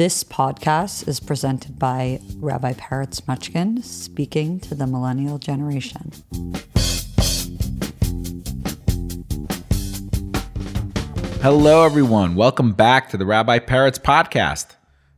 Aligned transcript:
This 0.00 0.24
podcast 0.24 1.06
is 1.08 1.20
presented 1.20 1.78
by 1.78 2.22
Rabbi 2.36 2.72
Peretz 2.72 3.20
Mochkin, 3.20 3.84
speaking 3.84 4.58
to 4.60 4.74
the 4.74 4.86
millennial 4.86 5.36
generation. 5.36 6.10
Hello, 11.42 11.84
everyone. 11.84 12.34
Welcome 12.34 12.72
back 12.72 13.10
to 13.10 13.18
the 13.18 13.26
Rabbi 13.26 13.58
Peretz 13.58 13.98
podcast. 13.98 14.76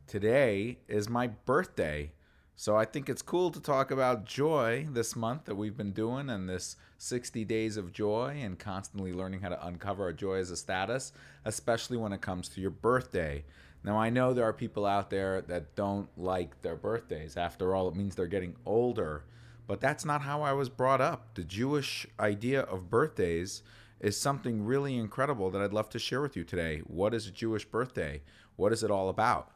Today 0.08 0.78
is 0.88 1.08
my 1.08 1.28
birthday. 1.28 2.10
So 2.56 2.76
I 2.76 2.84
think 2.84 3.08
it's 3.08 3.22
cool 3.22 3.52
to 3.52 3.60
talk 3.60 3.92
about 3.92 4.24
joy 4.24 4.88
this 4.90 5.14
month 5.14 5.44
that 5.44 5.54
we've 5.54 5.76
been 5.76 5.92
doing 5.92 6.28
and 6.28 6.48
this 6.48 6.74
60 6.98 7.44
days 7.44 7.76
of 7.76 7.92
joy 7.92 8.40
and 8.42 8.58
constantly 8.58 9.12
learning 9.12 9.42
how 9.42 9.50
to 9.50 9.64
uncover 9.64 10.02
our 10.02 10.12
joy 10.12 10.38
as 10.38 10.50
a 10.50 10.56
status, 10.56 11.12
especially 11.44 11.98
when 11.98 12.12
it 12.12 12.20
comes 12.20 12.48
to 12.48 12.60
your 12.60 12.70
birthday. 12.70 13.44
Now, 13.84 13.98
I 13.98 14.10
know 14.10 14.32
there 14.32 14.44
are 14.44 14.52
people 14.52 14.86
out 14.86 15.10
there 15.10 15.40
that 15.42 15.74
don't 15.74 16.08
like 16.16 16.62
their 16.62 16.76
birthdays. 16.76 17.36
After 17.36 17.74
all, 17.74 17.88
it 17.88 17.96
means 17.96 18.14
they're 18.14 18.26
getting 18.26 18.56
older. 18.64 19.24
But 19.66 19.80
that's 19.80 20.04
not 20.04 20.22
how 20.22 20.42
I 20.42 20.52
was 20.52 20.68
brought 20.68 21.00
up. 21.00 21.34
The 21.34 21.44
Jewish 21.44 22.06
idea 22.20 22.60
of 22.62 22.90
birthdays 22.90 23.62
is 24.00 24.20
something 24.20 24.64
really 24.64 24.96
incredible 24.96 25.50
that 25.50 25.62
I'd 25.62 25.72
love 25.72 25.88
to 25.90 25.98
share 25.98 26.20
with 26.20 26.36
you 26.36 26.44
today. 26.44 26.82
What 26.86 27.14
is 27.14 27.26
a 27.26 27.32
Jewish 27.32 27.64
birthday? 27.64 28.22
What 28.56 28.72
is 28.72 28.82
it 28.82 28.90
all 28.90 29.08
about? 29.08 29.52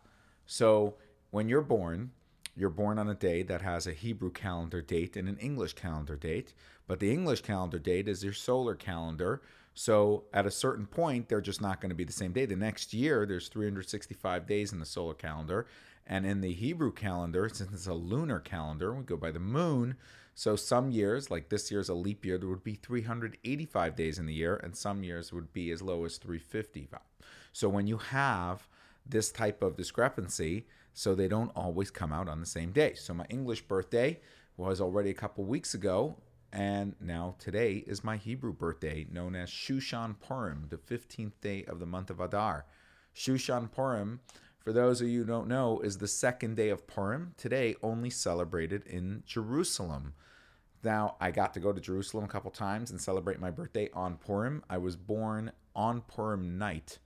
So, 0.47 0.95
when 1.31 1.49
you're 1.49 1.61
born, 1.61 2.13
you're 2.57 2.71
born 2.71 2.99
on 2.99 3.09
a 3.09 3.15
day 3.15 3.43
that 3.43 3.63
has 3.63 3.87
a 3.87 3.93
Hebrew 3.93 4.31
calendar 4.31 4.81
date 4.81 5.17
and 5.17 5.29
an 5.29 5.39
English 5.39 5.75
calendar 5.75 6.17
date, 6.17 6.55
but 6.87 7.01
the 7.01 7.13
English 7.13 7.43
calendar 7.43 7.79
date 7.79 8.09
is 8.09 8.25
your 8.25 8.33
solar 8.33 8.75
calendar. 8.75 9.43
So 9.75 10.25
at 10.33 10.47
a 10.47 10.51
certain 10.51 10.87
point, 10.87 11.29
they're 11.29 11.41
just 11.41 11.61
not 11.61 11.81
going 11.81 11.91
to 11.91 11.97
be 11.97 12.05
the 12.05 12.13
same 12.13 12.33
day. 12.33 12.47
The 12.47 12.57
next 12.57 12.95
year, 12.95 13.27
there's 13.27 13.49
365 13.49 14.47
days 14.47 14.73
in 14.73 14.81
the 14.81 14.87
solar 14.87 15.15
calendar. 15.15 15.67
And 16.07 16.25
in 16.25 16.41
the 16.41 16.53
Hebrew 16.53 16.93
calendar, 16.93 17.49
since 17.49 17.73
it's 17.73 17.87
a 17.87 17.95
lunar 17.95 18.39
calendar, 18.39 18.95
we 18.95 19.03
go 19.03 19.17
by 19.17 19.33
the 19.33 19.41
moon. 19.41 19.97
So 20.35 20.55
some 20.55 20.91
years, 20.91 21.31
like 21.31 21.49
this 21.49 21.71
year's 21.71 21.89
a 21.89 21.95
leap 21.95 22.25
year, 22.25 22.39
there 22.39 22.49
would 22.49 22.63
be 22.63 22.75
385 22.75 23.97
days 23.97 24.19
in 24.19 24.27
the 24.27 24.35
year, 24.35 24.57
and 24.57 24.77
some 24.77 25.03
years 25.03 25.33
would 25.33 25.53
be 25.53 25.71
as 25.71 25.83
low 25.83 26.05
as 26.05 26.19
355. 26.19 27.01
So 27.53 27.69
when 27.69 27.87
you 27.87 27.97
have 27.97 28.69
this 29.05 29.33
type 29.33 29.63
of 29.63 29.77
discrepancy, 29.77 30.67
so 30.93 31.15
they 31.15 31.29
don't 31.29 31.53
always 31.57 31.91
come 31.91 32.13
out 32.13 32.29
on 32.29 32.41
the 32.41 32.47
same 32.47 32.73
day. 32.73 32.95
So 32.95 33.13
my 33.13 33.27
English 33.29 33.63
birthday 33.63 34.21
was 34.57 34.81
already 34.81 35.11
a 35.11 35.15
couple 35.15 35.45
weeks 35.45 35.75
ago, 35.75 36.17
and 36.53 36.95
now 37.01 37.35
today 37.39 37.85
is 37.87 38.05
my 38.05 38.17
Hebrew 38.17 38.53
birthday, 38.53 39.07
known 39.11 39.35
as 39.35 39.51
Shushan 39.51 40.19
Purim, 40.21 40.67
the 40.69 40.77
15th 40.77 41.41
day 41.41 41.65
of 41.65 41.81
the 41.81 41.87
month 41.87 42.11
of 42.11 42.21
Adar. 42.21 42.67
Shushan 43.15 43.71
Purim, 43.71 44.21
for 44.59 44.73
those 44.73 45.01
of 45.01 45.09
you 45.09 45.21
who 45.21 45.27
don't 45.27 45.49
know, 45.49 45.81
is 45.81 45.99
the 45.99 46.09
second 46.09 46.57
day 46.57 46.69
of 46.69 46.87
Purim, 46.87 47.35
today 47.37 47.77
only 47.83 48.11
celebrated 48.11 48.87
in 48.87 49.23
Jerusalem. 49.27 50.15
Now, 50.83 51.17
I 51.21 51.31
got 51.31 51.55
to 51.55 51.61
go 51.61 51.73
to 51.73 51.81
Jerusalem 51.81 52.25
a 52.25 52.29
couple 52.29 52.51
times 52.51 52.91
and 52.91 53.01
celebrate 53.01 53.41
my 53.41 53.51
birthday 53.51 53.91
on 53.93 54.17
Purim. 54.17 54.63
I 54.69 54.79
was 54.79 54.97
born 54.97 55.53
on 55.75 56.03
Purim 56.03 56.59
night. 56.59 56.99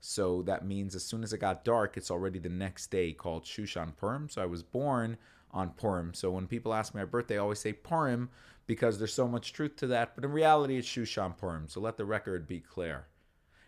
So 0.00 0.42
that 0.42 0.66
means 0.66 0.94
as 0.94 1.04
soon 1.04 1.22
as 1.22 1.32
it 1.32 1.38
got 1.38 1.64
dark, 1.64 1.96
it's 1.96 2.10
already 2.10 2.38
the 2.38 2.48
next 2.48 2.90
day 2.90 3.12
called 3.12 3.44
Shushan 3.44 3.96
Purim. 3.96 4.28
So 4.28 4.42
I 4.42 4.46
was 4.46 4.62
born 4.62 5.18
on 5.52 5.70
Purim. 5.70 6.14
So 6.14 6.30
when 6.30 6.46
people 6.46 6.74
ask 6.74 6.94
me 6.94 7.00
my 7.00 7.04
birthday, 7.04 7.36
I 7.36 7.38
always 7.38 7.58
say 7.58 7.72
Purim 7.72 8.30
because 8.66 8.98
there's 8.98 9.14
so 9.14 9.26
much 9.26 9.52
truth 9.52 9.76
to 9.76 9.86
that. 9.88 10.14
But 10.14 10.24
in 10.24 10.32
reality, 10.32 10.76
it's 10.76 10.88
Shushan 10.88 11.36
Purim. 11.36 11.68
So 11.68 11.80
let 11.80 11.96
the 11.96 12.04
record 12.04 12.46
be 12.46 12.60
clear. 12.60 13.06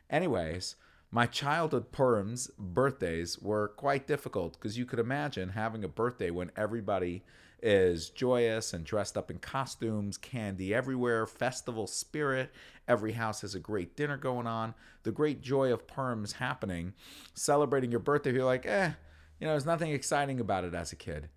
Anyways, 0.08 0.77
my 1.11 1.27
childhood 1.27 1.91
Purim's 1.91 2.48
birthdays 2.58 3.39
were 3.39 3.69
quite 3.69 4.06
difficult 4.06 4.55
because 4.55 4.78
you 4.78 4.84
could 4.84 4.98
imagine 4.98 5.51
having 5.51 5.83
a 5.83 5.89
birthday 5.89 6.31
when 6.31 6.53
everybody 6.56 7.25
is 7.62 8.11
joyous 8.11 8.73
and 8.73 8.84
dressed 8.84 9.17
up 9.17 9.31
in 9.31 9.39
costumes, 9.39 10.17
candy 10.17 10.75
everywhere, 10.75 11.27
festival 11.27 11.86
spirit. 11.86 12.51
Every 12.89 13.13
house 13.13 13.40
has 13.42 13.55
a 13.55 13.61
great 13.61 13.96
dinner 13.96 14.17
going 14.17 14.46
on. 14.46 14.74
The 15.02 15.13
great 15.13 15.42
joy 15.42 15.73
of 15.73 15.86
Purim's 15.86 16.35
happening. 16.35 16.95
Celebrating 17.35 17.90
your 17.90 18.01
birthday, 18.01 18.33
you're 18.33 18.45
like, 18.45 18.67
eh, 18.67 18.92
you 19.40 19.46
know, 19.46 19.52
there's 19.52 19.67
nothing 19.67 19.92
exciting 19.92 20.40
about 20.40 20.64
it 20.64 20.74
as 20.74 20.92
a 20.92 20.96
kid. 20.96 21.29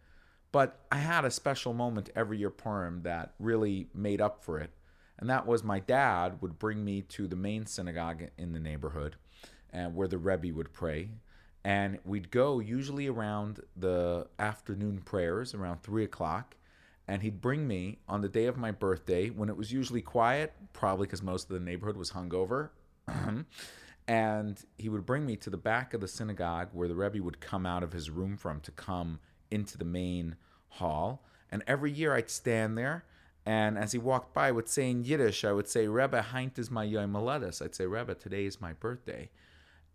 But 0.53 0.79
I 0.89 0.97
had 0.97 1.25
a 1.25 1.31
special 1.31 1.73
moment 1.73 2.09
every 2.15 2.37
year 2.37 2.49
Purim 2.49 3.01
that 3.01 3.33
really 3.39 3.87
made 3.93 4.21
up 4.21 4.41
for 4.45 4.59
it. 4.59 4.69
And 5.17 5.29
that 5.29 5.45
was 5.45 5.63
my 5.63 5.79
dad 5.79 6.37
would 6.41 6.57
bring 6.57 6.85
me 6.85 7.01
to 7.01 7.27
the 7.27 7.35
main 7.35 7.65
synagogue 7.65 8.23
in 8.37 8.53
the 8.53 8.59
neighborhood 8.59 9.17
and 9.71 9.95
where 9.95 10.07
the 10.07 10.17
Rebbe 10.17 10.55
would 10.55 10.71
pray 10.71 11.09
and 11.63 11.99
we'd 12.03 12.29
go 12.29 12.59
usually 12.59 13.07
around 13.07 13.61
the 13.75 14.27
afternoon 14.37 15.01
prayers 15.05 15.53
around 15.53 15.81
three 15.81 16.03
o'clock 16.03 16.55
and 17.07 17.21
he'd 17.21 17.41
bring 17.41 17.67
me 17.67 17.99
on 18.07 18.21
the 18.21 18.29
day 18.29 18.45
of 18.45 18.57
my 18.57 18.71
birthday 18.71 19.29
when 19.29 19.49
it 19.49 19.57
was 19.57 19.71
usually 19.71 20.01
quiet 20.01 20.53
probably 20.73 21.05
because 21.05 21.21
most 21.21 21.49
of 21.49 21.53
the 21.53 21.63
neighborhood 21.63 21.97
was 21.97 22.11
hungover 22.11 22.69
and 24.07 24.65
he 24.77 24.89
would 24.89 25.05
bring 25.05 25.25
me 25.25 25.35
to 25.35 25.49
the 25.49 25.57
back 25.57 25.93
of 25.93 26.01
the 26.01 26.07
synagogue 26.07 26.69
where 26.73 26.87
the 26.87 26.95
rebbe 26.95 27.21
would 27.23 27.39
come 27.39 27.65
out 27.65 27.83
of 27.83 27.93
his 27.93 28.09
room 28.09 28.35
from 28.35 28.59
to 28.59 28.71
come 28.71 29.19
into 29.53 29.77
the 29.77 29.85
main 29.85 30.35
hall 30.69 31.23
and 31.51 31.63
every 31.67 31.91
year 31.91 32.13
i'd 32.15 32.29
stand 32.29 32.77
there 32.77 33.05
and 33.45 33.77
as 33.77 33.91
he 33.91 33.97
walked 33.97 34.33
by 34.33 34.47
I 34.47 34.51
would 34.51 34.67
say 34.67 34.89
in 34.89 35.03
yiddish 35.03 35.43
i 35.43 35.51
would 35.51 35.67
say 35.67 35.87
rebbe 35.87 36.21
heint 36.21 36.57
is 36.57 36.71
my 36.71 36.83
yom 36.83 37.15
i'd 37.15 37.75
say 37.75 37.85
rebbe 37.85 38.15
today 38.15 38.45
is 38.45 38.59
my 38.59 38.73
birthday 38.73 39.29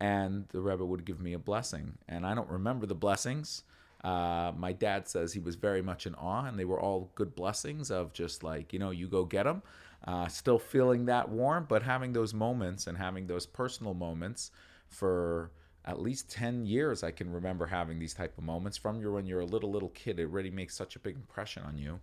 and 0.00 0.46
the 0.48 0.60
Rebbe 0.60 0.84
would 0.84 1.04
give 1.04 1.20
me 1.20 1.32
a 1.32 1.38
blessing. 1.38 1.98
And 2.08 2.24
I 2.24 2.34
don't 2.34 2.48
remember 2.48 2.86
the 2.86 2.94
blessings. 2.94 3.64
Uh, 4.04 4.52
my 4.56 4.72
dad 4.72 5.08
says 5.08 5.32
he 5.32 5.40
was 5.40 5.56
very 5.56 5.82
much 5.82 6.06
in 6.06 6.14
awe, 6.14 6.44
and 6.44 6.58
they 6.58 6.64
were 6.64 6.80
all 6.80 7.10
good 7.16 7.34
blessings 7.34 7.90
of 7.90 8.12
just 8.12 8.44
like, 8.44 8.72
you 8.72 8.78
know, 8.78 8.90
you 8.90 9.08
go 9.08 9.24
get 9.24 9.44
them. 9.44 9.62
Uh, 10.06 10.28
still 10.28 10.60
feeling 10.60 11.06
that 11.06 11.28
warm, 11.28 11.66
but 11.68 11.82
having 11.82 12.12
those 12.12 12.32
moments 12.32 12.86
and 12.86 12.96
having 12.96 13.26
those 13.26 13.46
personal 13.46 13.94
moments 13.94 14.52
for 14.86 15.50
at 15.84 16.00
least 16.00 16.30
10 16.30 16.66
years 16.66 17.02
i 17.02 17.10
can 17.10 17.32
remember 17.32 17.66
having 17.66 17.98
these 17.98 18.14
type 18.14 18.36
of 18.36 18.44
moments 18.44 18.76
from 18.76 19.00
you 19.00 19.12
when 19.12 19.26
you're 19.26 19.40
a 19.40 19.46
little 19.46 19.70
little 19.70 19.90
kid 19.90 20.18
it 20.18 20.28
really 20.28 20.50
makes 20.50 20.74
such 20.74 20.96
a 20.96 21.00
big 21.00 21.16
impression 21.16 21.62
on 21.62 21.78
you 21.78 22.00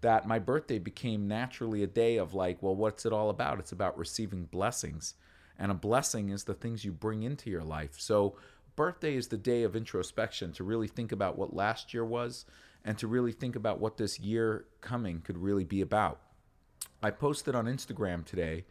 that 0.00 0.26
my 0.26 0.38
birthday 0.38 0.78
became 0.78 1.28
naturally 1.28 1.82
a 1.82 1.86
day 1.86 2.16
of 2.16 2.34
like 2.34 2.62
well 2.62 2.74
what's 2.74 3.06
it 3.06 3.12
all 3.12 3.30
about 3.30 3.58
it's 3.58 3.72
about 3.72 3.96
receiving 3.96 4.44
blessings 4.44 5.14
and 5.58 5.70
a 5.70 5.74
blessing 5.74 6.30
is 6.30 6.44
the 6.44 6.54
things 6.54 6.84
you 6.84 6.92
bring 6.92 7.22
into 7.22 7.50
your 7.50 7.62
life. 7.62 7.94
So, 7.98 8.36
birthday 8.74 9.14
is 9.14 9.28
the 9.28 9.36
day 9.36 9.62
of 9.62 9.76
introspection 9.76 10.52
to 10.54 10.64
really 10.64 10.88
think 10.88 11.12
about 11.12 11.38
what 11.38 11.54
last 11.54 11.92
year 11.92 12.04
was 12.04 12.46
and 12.84 12.98
to 12.98 13.06
really 13.06 13.32
think 13.32 13.54
about 13.54 13.78
what 13.78 13.96
this 13.96 14.18
year 14.18 14.64
coming 14.80 15.20
could 15.20 15.38
really 15.38 15.64
be 15.64 15.80
about. 15.80 16.20
I 17.02 17.10
posted 17.10 17.54
on 17.54 17.66
Instagram 17.66 18.24
today 18.24 18.64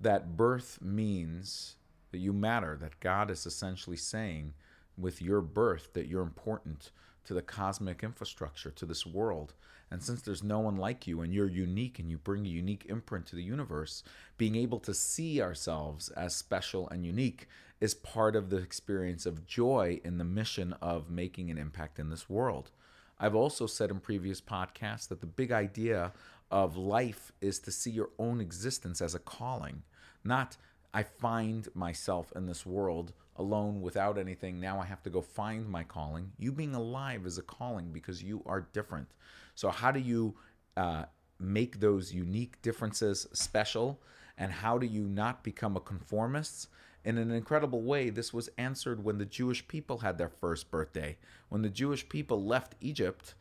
that 0.00 0.36
birth 0.36 0.80
means 0.82 1.76
that 2.14 2.20
you 2.20 2.32
matter, 2.32 2.76
that 2.80 3.00
God 3.00 3.28
is 3.28 3.44
essentially 3.44 3.96
saying 3.96 4.54
with 4.96 5.20
your 5.20 5.40
birth 5.40 5.94
that 5.94 6.06
you're 6.06 6.22
important 6.22 6.92
to 7.24 7.34
the 7.34 7.42
cosmic 7.42 8.04
infrastructure, 8.04 8.70
to 8.70 8.86
this 8.86 9.04
world. 9.04 9.52
And 9.90 10.00
since 10.00 10.22
there's 10.22 10.44
no 10.44 10.60
one 10.60 10.76
like 10.76 11.08
you 11.08 11.22
and 11.22 11.34
you're 11.34 11.48
unique 11.48 11.98
and 11.98 12.08
you 12.08 12.16
bring 12.18 12.46
a 12.46 12.48
unique 12.48 12.86
imprint 12.88 13.26
to 13.26 13.34
the 13.34 13.42
universe, 13.42 14.04
being 14.38 14.54
able 14.54 14.78
to 14.78 14.94
see 14.94 15.42
ourselves 15.42 16.08
as 16.10 16.36
special 16.36 16.88
and 16.88 17.04
unique 17.04 17.48
is 17.80 17.94
part 17.94 18.36
of 18.36 18.48
the 18.48 18.58
experience 18.58 19.26
of 19.26 19.44
joy 19.44 20.00
in 20.04 20.18
the 20.18 20.24
mission 20.24 20.72
of 20.80 21.10
making 21.10 21.50
an 21.50 21.58
impact 21.58 21.98
in 21.98 22.10
this 22.10 22.30
world. 22.30 22.70
I've 23.18 23.34
also 23.34 23.66
said 23.66 23.90
in 23.90 23.98
previous 23.98 24.40
podcasts 24.40 25.08
that 25.08 25.20
the 25.20 25.26
big 25.26 25.50
idea 25.50 26.12
of 26.48 26.76
life 26.76 27.32
is 27.40 27.58
to 27.58 27.72
see 27.72 27.90
your 27.90 28.10
own 28.20 28.40
existence 28.40 29.02
as 29.02 29.16
a 29.16 29.18
calling, 29.18 29.82
not 30.22 30.56
I 30.94 31.02
find 31.02 31.68
myself 31.74 32.32
in 32.36 32.46
this 32.46 32.64
world 32.64 33.12
alone 33.34 33.82
without 33.82 34.16
anything. 34.16 34.60
Now 34.60 34.80
I 34.80 34.84
have 34.84 35.02
to 35.02 35.10
go 35.10 35.20
find 35.20 35.68
my 35.68 35.82
calling. 35.82 36.30
You 36.38 36.52
being 36.52 36.76
alive 36.76 37.26
is 37.26 37.36
a 37.36 37.42
calling 37.42 37.90
because 37.92 38.22
you 38.22 38.44
are 38.46 38.68
different. 38.72 39.08
So, 39.56 39.70
how 39.70 39.90
do 39.90 39.98
you 39.98 40.36
uh, 40.76 41.06
make 41.40 41.80
those 41.80 42.14
unique 42.14 42.62
differences 42.62 43.26
special? 43.32 44.00
And 44.38 44.52
how 44.52 44.78
do 44.78 44.86
you 44.86 45.02
not 45.02 45.42
become 45.42 45.76
a 45.76 45.80
conformist? 45.80 46.68
In 47.04 47.18
an 47.18 47.32
incredible 47.32 47.82
way, 47.82 48.08
this 48.08 48.32
was 48.32 48.48
answered 48.56 49.04
when 49.04 49.18
the 49.18 49.26
Jewish 49.26 49.66
people 49.66 49.98
had 49.98 50.16
their 50.16 50.28
first 50.28 50.70
birthday. 50.70 51.18
When 51.48 51.62
the 51.62 51.68
Jewish 51.68 52.08
people 52.08 52.44
left 52.44 52.76
Egypt, 52.80 53.34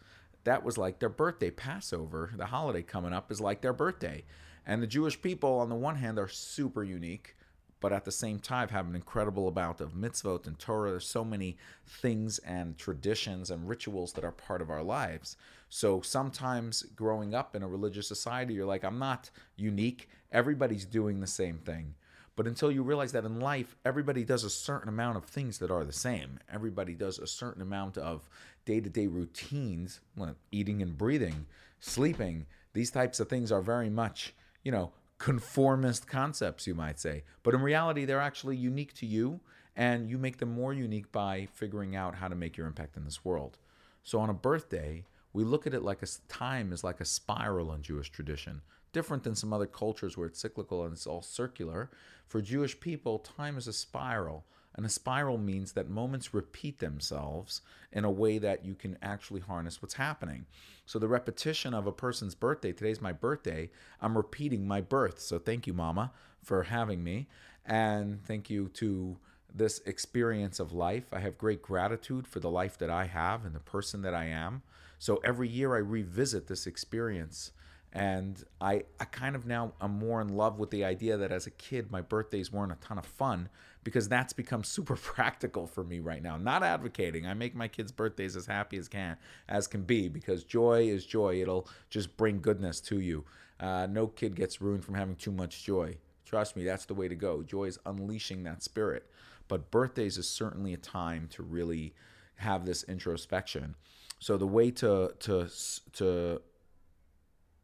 that 0.44 0.64
was 0.64 0.78
like 0.78 1.00
their 1.00 1.08
birthday. 1.08 1.52
Passover, 1.52 2.32
the 2.36 2.48
holiday 2.48 2.82
coming 2.82 3.14
up, 3.14 3.32
is 3.32 3.40
like 3.40 3.62
their 3.62 3.74
birthday. 3.74 4.24
And 4.66 4.82
the 4.82 4.88
Jewish 4.88 5.22
people, 5.22 5.60
on 5.60 5.70
the 5.70 5.76
one 5.76 5.96
hand, 5.96 6.18
are 6.18 6.28
super 6.28 6.84
unique 6.84 7.36
but 7.84 7.92
at 7.92 8.06
the 8.06 8.12
same 8.14 8.40
time 8.40 8.70
have 8.70 8.88
an 8.88 8.96
incredible 8.96 9.50
amount 9.50 9.82
of 9.82 9.92
mitzvot 9.94 10.48
and 10.48 10.58
Torah. 10.58 10.92
There's 10.92 11.06
so 11.06 11.26
many 11.26 11.58
things 11.86 12.40
and 12.40 12.78
traditions 12.78 13.52
and 13.52 13.68
rituals 13.68 14.14
that 14.14 14.24
are 14.24 14.32
part 14.32 14.62
of 14.62 14.70
our 14.70 14.82
lives. 14.82 15.36
So 15.68 16.00
sometimes 16.00 16.84
growing 16.96 17.36
up 17.36 17.58
in 17.58 17.62
a 17.62 17.68
religious 17.68 18.08
society, 18.08 18.54
you're 18.54 18.66
like, 18.66 18.86
I'm 18.86 19.00
not 19.00 19.30
unique. 19.58 20.08
Everybody's 20.32 20.86
doing 20.86 21.20
the 21.20 21.28
same 21.28 21.58
thing. 21.58 21.96
But 22.38 22.48
until 22.48 22.72
you 22.72 22.84
realize 22.84 23.12
that 23.12 23.26
in 23.26 23.42
life, 23.42 23.76
everybody 23.84 24.24
does 24.24 24.46
a 24.46 24.50
certain 24.50 24.88
amount 24.88 25.18
of 25.18 25.26
things 25.26 25.58
that 25.58 25.70
are 25.70 25.84
the 25.84 25.92
same. 25.92 26.40
Everybody 26.50 26.94
does 26.94 27.20
a 27.20 27.28
certain 27.28 27.62
amount 27.62 27.98
of 27.98 28.30
day 28.64 28.80
to 28.80 28.90
day 28.90 29.08
routines, 29.08 30.00
well, 30.16 30.38
eating 30.54 30.82
and 30.82 30.98
breathing, 30.98 31.48
sleeping. 31.82 32.46
These 32.72 32.92
types 32.92 33.20
of 33.20 33.28
things 33.28 33.52
are 33.52 33.62
very 33.62 33.90
much, 33.90 34.34
you 34.64 34.72
know, 34.72 34.94
conformist 35.18 36.08
concepts, 36.08 36.68
you 36.68 36.76
might 36.76 37.00
say. 37.00 37.24
But 37.44 37.54
in 37.54 37.62
reality, 37.62 38.06
they're 38.06 38.20
actually 38.20 38.58
unique 38.58 38.94
to 38.96 39.06
you, 39.06 39.40
and 39.76 40.10
you 40.10 40.18
make 40.18 40.38
them 40.38 40.52
more 40.52 40.74
unique 40.74 41.12
by 41.12 41.48
figuring 41.54 41.96
out 41.96 42.16
how 42.16 42.28
to 42.28 42.36
make 42.36 42.58
your 42.58 42.68
impact 42.68 42.98
in 42.98 43.06
this 43.06 43.24
world. 43.24 43.58
So 44.04 44.20
on 44.20 44.30
a 44.30 44.34
birthday, 44.34 45.06
we 45.32 45.44
look 45.44 45.66
at 45.66 45.74
it 45.74 45.82
like 45.82 46.04
a 46.04 46.08
time 46.28 46.72
is 46.72 46.84
like 46.84 47.00
a 47.00 47.06
spiral 47.06 47.74
in 47.74 47.82
Jewish 47.82 48.12
tradition 48.12 48.62
different 48.94 49.24
than 49.24 49.36
some 49.36 49.52
other 49.52 49.66
cultures 49.66 50.16
where 50.16 50.28
it's 50.28 50.40
cyclical 50.40 50.84
and 50.84 50.94
it's 50.94 51.08
all 51.08 51.22
circular. 51.22 51.90
For 52.28 52.42
Jewish 52.42 52.80
people, 52.80 53.20
time 53.20 53.58
is 53.58 53.68
a 53.68 53.74
spiral. 53.74 54.46
And 54.76 54.86
a 54.86 54.90
spiral 54.90 55.38
means 55.38 55.74
that 55.74 55.90
moments 55.90 56.34
repeat 56.34 56.80
themselves 56.80 57.62
in 57.92 58.06
a 58.06 58.12
way 58.12 58.38
that 58.40 58.66
you 58.66 58.74
can 58.74 58.98
actually 59.02 59.42
harness 59.42 59.82
what's 59.82 59.94
happening. 59.96 60.46
So, 60.86 60.98
the 60.98 61.08
repetition 61.08 61.74
of 61.74 61.86
a 61.86 61.92
person's 61.92 62.34
birthday, 62.34 62.72
today's 62.72 63.02
my 63.02 63.12
birthday, 63.12 63.70
I'm 64.02 64.18
repeating 64.18 64.68
my 64.68 64.82
birth. 64.82 65.20
So, 65.20 65.38
thank 65.38 65.68
you, 65.68 65.74
Mama, 65.74 66.12
for 66.42 66.64
having 66.64 67.04
me. 67.04 67.28
And 67.66 68.24
thank 68.26 68.50
you 68.50 68.70
to 68.70 69.18
this 69.54 69.80
experience 69.86 70.60
of 70.60 70.74
life. 70.74 71.06
I 71.14 71.20
have 71.20 71.38
great 71.38 71.62
gratitude 71.62 72.28
for 72.28 72.40
the 72.40 72.50
life 72.50 72.78
that 72.80 72.90
I 72.90 73.06
have 73.06 73.46
and 73.46 73.54
the 73.54 73.60
person 73.60 74.02
that 74.02 74.16
I 74.16 74.26
am. 74.26 74.64
So, 74.98 75.18
every 75.24 75.50
year 75.50 75.76
I 75.76 75.80
revisit 75.80 76.48
this 76.48 76.66
experience 76.66 77.52
and 77.94 78.44
I, 78.60 78.84
I 79.00 79.06
kind 79.06 79.36
of 79.36 79.46
now 79.46 79.74
I'm 79.80 80.00
more 80.00 80.20
in 80.20 80.30
love 80.30 80.58
with 80.58 80.72
the 80.72 80.84
idea 80.84 81.16
that 81.16 81.32
as 81.32 81.46
a 81.46 81.52
kid 81.52 81.92
my 81.92 82.02
birthdays 82.02 82.52
weren't 82.52 82.72
a 82.72 82.78
ton 82.82 82.98
of 82.98 83.06
fun 83.06 83.50
because 83.84 84.10
that's 84.10 84.34
become 84.34 84.64
super 84.64 84.96
practical 84.96 85.68
for 85.68 85.84
me 85.84 86.00
right 86.00 86.22
now. 86.22 86.36
Not 86.36 86.64
advocating. 86.64 87.28
I 87.28 87.36
make 87.36 87.56
my 87.56 87.68
kids 87.68 87.92
birthdays 87.92 88.36
as 88.36 88.48
happy 88.48 88.78
as 88.78 88.88
can 88.88 89.18
as 89.48 89.68
can 89.68 89.84
be 89.84 90.10
because 90.10 90.44
joy 90.44 90.88
is 90.88 91.06
joy. 91.06 91.40
It'll 91.40 91.70
just 91.92 92.18
bring 92.18 92.42
goodness 92.42 92.82
to 92.82 93.00
you. 93.00 93.26
Uh, 93.60 93.88
no 93.90 94.08
kid 94.08 94.36
gets 94.36 94.60
ruined 94.60 94.84
from 94.84 94.96
having 94.96 95.16
too 95.16 95.32
much 95.32 95.64
joy. 95.64 95.98
Trust 96.26 96.56
me 96.56 96.64
that's 96.64 96.86
the 96.86 96.96
way 96.96 97.08
to 97.08 97.16
go. 97.16 97.44
Joy 97.44 97.66
is 97.66 97.78
unleashing 97.86 98.44
that 98.44 98.64
spirit. 98.64 99.08
But 99.48 99.70
birthdays 99.70 100.18
is 100.18 100.28
certainly 100.28 100.74
a 100.74 100.78
time 100.78 101.28
to 101.34 101.44
really 101.44 101.94
have 102.38 102.66
this 102.66 102.84
introspection. 102.86 103.76
So 104.18 104.38
the 104.38 104.48
way 104.48 104.72
to 104.72 105.14
to 105.20 105.50
to 105.94 106.42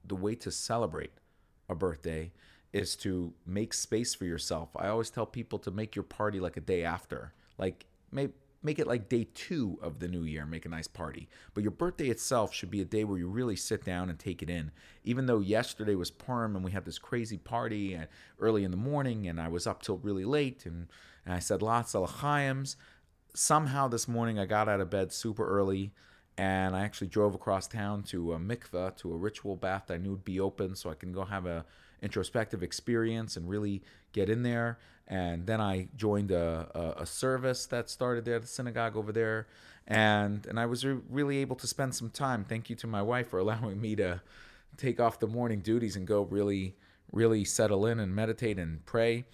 the 0.10 0.16
way 0.16 0.36
to 0.36 0.52
celebrate 0.52 1.12
a 1.70 1.76
birthday 1.76 2.32
is 2.74 2.96
to 2.98 3.34
make 3.46 3.74
space 3.74 4.14
for 4.14 4.26
yourself. 4.26 4.70
I 4.76 4.90
always 4.90 5.10
tell 5.10 5.26
people 5.26 5.60
to 5.60 5.72
make 5.72 5.96
your 5.96 6.04
party 6.04 6.40
like 6.40 6.58
a 6.58 6.62
day 6.62 6.84
after. 6.84 7.34
Like 7.58 7.86
make 8.12 8.32
make 8.62 8.78
it 8.78 8.88
like 8.88 9.08
day 9.08 9.26
2 9.34 9.80
of 9.82 10.00
the 10.00 10.08
new 10.08 10.24
year, 10.24 10.46
make 10.46 10.66
a 10.66 10.70
nice 10.70 10.88
party. 10.88 11.30
But 11.54 11.64
your 11.64 11.72
birthday 11.72 12.10
itself 12.10 12.54
should 12.54 12.70
be 12.70 12.82
a 12.82 12.86
day 12.86 13.06
where 13.06 13.18
you 13.18 13.30
really 13.30 13.56
sit 13.56 13.86
down 13.86 14.10
and 14.10 14.20
take 14.20 14.42
it 14.42 14.50
in. 14.50 14.72
Even 15.06 15.28
though 15.28 15.40
yesterday 15.40 15.96
was 15.96 16.12
Purim 16.12 16.58
and 16.58 16.66
we 16.66 16.72
had 16.72 16.84
this 16.84 17.00
crazy 17.00 17.38
party 17.38 17.94
and 17.94 18.08
early 18.38 18.66
in 18.66 18.72
the 18.72 18.78
morning 18.78 19.28
and 19.28 19.40
I 19.40 19.48
was 19.48 19.66
up 19.66 19.82
till 19.82 19.98
really 19.98 20.26
late 20.26 20.66
and, 20.66 20.88
and 21.26 21.34
I 21.34 21.40
said 21.40 21.62
lots 21.62 21.96
of 21.96 22.02
l'chaims, 22.04 22.76
somehow 23.34 23.88
this 23.88 24.10
morning 24.10 24.38
I 24.38 24.46
got 24.46 24.68
out 24.68 24.82
of 24.82 24.90
bed 24.90 25.14
super 25.14 25.48
early 25.48 25.94
and 26.40 26.74
I 26.74 26.86
actually 26.86 27.08
drove 27.08 27.36
across 27.36 27.68
town 27.68 28.02
to 28.04 28.32
a 28.32 28.40
mikveh, 28.40 28.96
to 28.96 29.12
a 29.12 29.18
ritual 29.18 29.58
bath 29.58 29.88
that 29.88 29.96
I 29.96 29.98
knew 29.98 30.12
would 30.12 30.24
be 30.24 30.40
open, 30.40 30.74
so 30.74 30.90
I 30.90 30.94
can 30.94 31.12
go 31.12 31.26
have 31.26 31.46
a 31.46 31.66
introspective 32.02 32.64
experience 32.64 33.36
and 33.36 33.50
really 33.50 33.82
get 34.14 34.30
in 34.30 34.44
there. 34.44 34.80
And 35.06 35.46
then 35.46 35.60
I 35.60 35.90
joined 35.98 36.32
a, 36.32 36.96
a, 36.98 37.02
a 37.02 37.06
service 37.06 37.66
that 37.66 37.90
started 37.90 38.24
there, 38.24 38.40
the 38.40 38.48
synagogue 38.48 38.96
over 38.96 39.12
there, 39.12 39.48
and 39.86 40.46
and 40.46 40.58
I 40.58 40.66
was 40.66 40.86
re- 40.86 41.02
really 41.10 41.40
able 41.40 41.58
to 41.58 41.68
spend 41.68 41.94
some 41.94 42.10
time. 42.10 42.46
Thank 42.46 42.70
you 42.70 42.76
to 42.78 42.88
my 42.88 43.02
wife 43.02 43.28
for 43.28 43.40
allowing 43.46 43.82
me 43.82 43.98
to 43.98 44.22
take 44.78 45.02
off 45.02 45.20
the 45.20 45.28
morning 45.28 45.60
duties 45.60 45.98
and 45.98 46.08
go 46.08 46.22
really 46.22 46.78
really 47.12 47.44
settle 47.44 47.86
in 47.86 48.00
and 48.00 48.16
meditate 48.16 48.58
and 48.58 48.86
pray. 48.86 49.26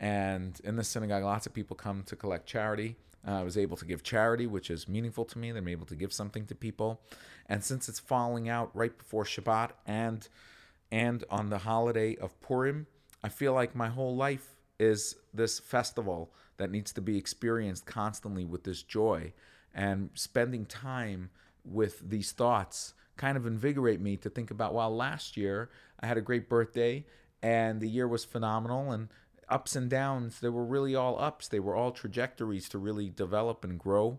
And 0.00 0.58
in 0.64 0.76
the 0.76 0.84
synagogue, 0.84 1.24
lots 1.24 1.44
of 1.44 1.52
people 1.52 1.76
come 1.76 2.04
to 2.04 2.16
collect 2.16 2.46
charity. 2.46 2.96
Uh, 3.26 3.40
I 3.40 3.42
was 3.42 3.56
able 3.56 3.76
to 3.78 3.84
give 3.84 4.02
charity, 4.02 4.46
which 4.46 4.70
is 4.70 4.88
meaningful 4.88 5.24
to 5.26 5.38
me. 5.38 5.50
I'm 5.50 5.68
able 5.68 5.86
to 5.86 5.96
give 5.96 6.12
something 6.12 6.46
to 6.46 6.54
people, 6.54 7.00
and 7.48 7.64
since 7.64 7.88
it's 7.88 8.00
falling 8.00 8.48
out 8.48 8.70
right 8.74 8.96
before 8.96 9.24
Shabbat 9.24 9.70
and 9.86 10.28
and 10.92 11.24
on 11.30 11.50
the 11.50 11.58
holiday 11.58 12.16
of 12.16 12.38
Purim, 12.40 12.86
I 13.22 13.28
feel 13.28 13.52
like 13.52 13.74
my 13.74 13.88
whole 13.88 14.14
life 14.14 14.54
is 14.78 15.16
this 15.32 15.58
festival 15.58 16.32
that 16.56 16.70
needs 16.70 16.92
to 16.92 17.00
be 17.00 17.16
experienced 17.16 17.86
constantly 17.86 18.44
with 18.44 18.64
this 18.64 18.82
joy, 18.82 19.32
and 19.74 20.10
spending 20.14 20.66
time 20.66 21.30
with 21.64 22.08
these 22.08 22.32
thoughts 22.32 22.94
kind 23.16 23.36
of 23.36 23.46
invigorate 23.46 24.00
me 24.00 24.16
to 24.18 24.28
think 24.28 24.50
about. 24.50 24.74
Well, 24.74 24.94
last 24.94 25.36
year 25.36 25.70
I 26.00 26.06
had 26.06 26.18
a 26.18 26.22
great 26.22 26.48
birthday, 26.48 27.06
and 27.42 27.80
the 27.80 27.88
year 27.88 28.06
was 28.06 28.24
phenomenal, 28.24 28.92
and 28.92 29.08
ups 29.48 29.76
and 29.76 29.90
downs, 29.90 30.40
they 30.40 30.48
were 30.48 30.64
really 30.64 30.94
all 30.94 31.18
ups. 31.20 31.48
They 31.48 31.60
were 31.60 31.76
all 31.76 31.92
trajectories 31.92 32.68
to 32.70 32.78
really 32.78 33.08
develop 33.08 33.64
and 33.64 33.78
grow. 33.78 34.18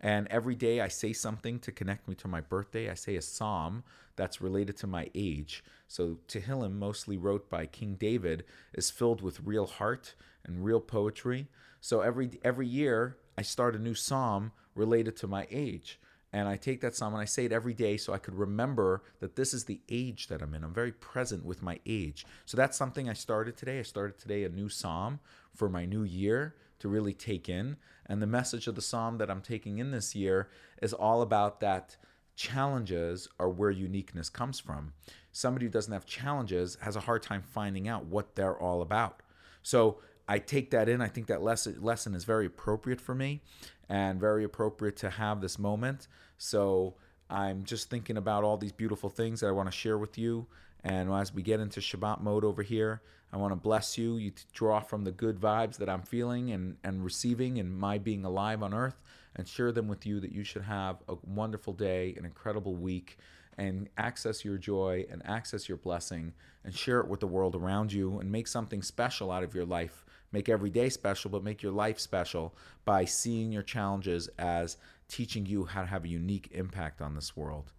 And 0.00 0.28
every 0.28 0.54
day 0.54 0.80
I 0.80 0.88
say 0.88 1.12
something 1.12 1.58
to 1.60 1.72
connect 1.72 2.08
me 2.08 2.14
to 2.16 2.28
my 2.28 2.40
birthday. 2.40 2.90
I 2.90 2.94
say 2.94 3.16
a 3.16 3.22
psalm 3.22 3.84
that's 4.16 4.40
related 4.40 4.76
to 4.78 4.86
my 4.86 5.10
age. 5.14 5.64
So 5.88 6.18
Tehillim, 6.28 6.74
mostly 6.74 7.16
wrote 7.16 7.48
by 7.48 7.66
King 7.66 7.94
David, 7.94 8.44
is 8.74 8.90
filled 8.90 9.22
with 9.22 9.40
real 9.40 9.66
heart 9.66 10.14
and 10.44 10.64
real 10.64 10.80
poetry. 10.80 11.48
So 11.80 12.00
every 12.00 12.38
every 12.44 12.66
year 12.66 13.16
I 13.38 13.42
start 13.42 13.74
a 13.74 13.78
new 13.78 13.94
psalm 13.94 14.52
related 14.74 15.16
to 15.16 15.26
my 15.26 15.46
age. 15.50 15.98
And 16.34 16.48
I 16.48 16.56
take 16.56 16.80
that 16.80 16.96
psalm 16.96 17.14
and 17.14 17.22
I 17.22 17.26
say 17.26 17.44
it 17.44 17.52
every 17.52 17.74
day 17.74 17.96
so 17.96 18.12
I 18.12 18.18
could 18.18 18.34
remember 18.34 19.04
that 19.20 19.36
this 19.36 19.54
is 19.54 19.66
the 19.66 19.80
age 19.88 20.26
that 20.26 20.42
I'm 20.42 20.52
in. 20.52 20.64
I'm 20.64 20.74
very 20.74 20.90
present 20.90 21.44
with 21.44 21.62
my 21.62 21.78
age. 21.86 22.26
So 22.44 22.56
that's 22.56 22.76
something 22.76 23.08
I 23.08 23.12
started 23.12 23.56
today. 23.56 23.78
I 23.78 23.82
started 23.82 24.18
today 24.18 24.42
a 24.42 24.48
new 24.48 24.68
psalm 24.68 25.20
for 25.54 25.68
my 25.68 25.86
new 25.86 26.02
year 26.02 26.56
to 26.80 26.88
really 26.88 27.12
take 27.12 27.48
in. 27.48 27.76
And 28.06 28.20
the 28.20 28.26
message 28.26 28.66
of 28.66 28.74
the 28.74 28.82
psalm 28.82 29.18
that 29.18 29.30
I'm 29.30 29.42
taking 29.42 29.78
in 29.78 29.92
this 29.92 30.16
year 30.16 30.48
is 30.82 30.92
all 30.92 31.22
about 31.22 31.60
that 31.60 31.96
challenges 32.34 33.28
are 33.38 33.48
where 33.48 33.70
uniqueness 33.70 34.28
comes 34.28 34.58
from. 34.58 34.92
Somebody 35.30 35.66
who 35.66 35.70
doesn't 35.70 35.92
have 35.92 36.04
challenges 36.04 36.76
has 36.80 36.96
a 36.96 37.00
hard 37.00 37.22
time 37.22 37.42
finding 37.42 37.86
out 37.86 38.06
what 38.06 38.34
they're 38.34 38.58
all 38.58 38.82
about. 38.82 39.22
So 39.62 40.00
I 40.26 40.38
take 40.38 40.70
that 40.70 40.88
in. 40.88 41.00
I 41.00 41.08
think 41.08 41.26
that 41.26 41.42
lesson 41.42 41.76
lesson 41.80 42.14
is 42.14 42.24
very 42.24 42.46
appropriate 42.46 43.00
for 43.00 43.14
me 43.14 43.42
and 43.88 44.18
very 44.18 44.44
appropriate 44.44 44.96
to 44.96 45.10
have 45.10 45.40
this 45.40 45.58
moment. 45.58 46.08
So 46.38 46.94
I'm 47.28 47.64
just 47.64 47.90
thinking 47.90 48.16
about 48.16 48.44
all 48.44 48.56
these 48.56 48.72
beautiful 48.72 49.10
things 49.10 49.40
that 49.40 49.48
I 49.48 49.52
want 49.52 49.70
to 49.70 49.76
share 49.76 49.98
with 49.98 50.16
you. 50.18 50.46
And 50.82 51.10
as 51.12 51.32
we 51.32 51.42
get 51.42 51.60
into 51.60 51.80
Shabbat 51.80 52.20
mode 52.20 52.44
over 52.44 52.62
here, 52.62 53.02
I 53.32 53.36
want 53.36 53.52
to 53.52 53.56
bless 53.56 53.98
you. 53.98 54.16
You 54.16 54.32
draw 54.52 54.80
from 54.80 55.04
the 55.04 55.10
good 55.10 55.40
vibes 55.40 55.78
that 55.78 55.88
I'm 55.88 56.02
feeling 56.02 56.50
and, 56.52 56.76
and 56.84 57.04
receiving 57.04 57.58
and 57.58 57.76
my 57.76 57.98
being 57.98 58.24
alive 58.24 58.62
on 58.62 58.74
earth 58.74 59.00
and 59.34 59.48
share 59.48 59.72
them 59.72 59.88
with 59.88 60.06
you 60.06 60.20
that 60.20 60.32
you 60.32 60.44
should 60.44 60.62
have 60.62 60.98
a 61.08 61.16
wonderful 61.26 61.72
day, 61.72 62.14
an 62.16 62.24
incredible 62.24 62.74
week, 62.74 63.18
and 63.56 63.88
access 63.96 64.44
your 64.44 64.58
joy 64.58 65.06
and 65.10 65.22
access 65.24 65.68
your 65.68 65.78
blessing 65.78 66.32
and 66.64 66.74
share 66.74 67.00
it 67.00 67.08
with 67.08 67.20
the 67.20 67.26
world 67.26 67.54
around 67.54 67.92
you 67.92 68.18
and 68.18 68.30
make 68.30 68.46
something 68.46 68.82
special 68.82 69.30
out 69.30 69.42
of 69.42 69.54
your 69.54 69.64
life 69.64 70.04
make 70.34 70.50
every 70.50 70.68
day 70.68 70.90
special, 70.90 71.30
but 71.30 71.42
make 71.42 71.62
your 71.62 71.72
life 71.72 71.98
special 71.98 72.54
by 72.84 73.06
seeing 73.06 73.52
your 73.52 73.62
challenges 73.62 74.28
as 74.38 74.76
teaching 75.08 75.46
you 75.46 75.64
how 75.64 75.80
to 75.82 75.86
have 75.86 76.04
a 76.04 76.08
unique 76.08 76.48
impact 76.52 77.00
on 77.00 77.14
this 77.14 77.36
world. 77.36 77.72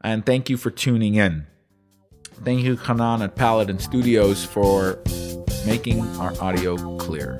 And 0.00 0.24
thank 0.24 0.48
you 0.48 0.56
for 0.56 0.70
tuning 0.70 1.14
in. 1.14 1.46
Thank 2.44 2.62
you, 2.62 2.76
Hanan 2.76 3.22
at 3.22 3.36
Paladin 3.36 3.78
Studios, 3.78 4.44
for 4.44 5.02
making 5.66 6.00
our 6.18 6.32
audio 6.40 6.96
clear. 6.96 7.38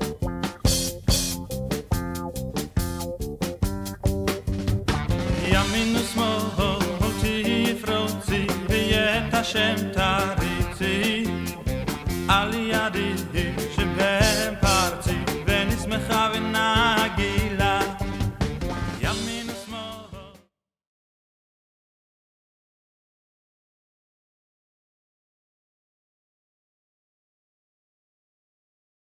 mich 15.89 16.09
auf 16.09 16.35
in 16.35 17.38